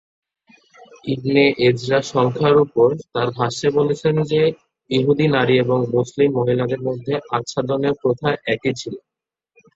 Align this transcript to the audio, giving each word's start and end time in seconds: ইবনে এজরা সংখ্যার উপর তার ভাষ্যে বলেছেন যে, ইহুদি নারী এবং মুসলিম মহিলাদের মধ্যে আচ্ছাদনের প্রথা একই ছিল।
ইবনে 1.05 1.43
এজরা 1.67 1.99
সংখ্যার 2.13 2.55
উপর 2.57 2.87
তার 3.13 3.29
ভাষ্যে 3.31 3.67
বলেছেন 3.77 4.15
যে, 4.31 4.41
ইহুদি 4.89 5.25
নারী 5.27 5.55
এবং 5.57 5.79
মুসলিম 5.95 6.29
মহিলাদের 6.37 6.81
মধ্যে 6.87 7.13
আচ্ছাদনের 7.37 7.93
প্রথা 8.01 8.29
একই 8.53 8.73
ছিল। 8.75 8.95